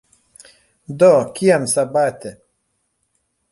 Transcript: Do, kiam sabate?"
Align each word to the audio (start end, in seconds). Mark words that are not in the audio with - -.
Do, 1.03 1.09
kiam 1.35 1.69
sabate?" 1.75 2.35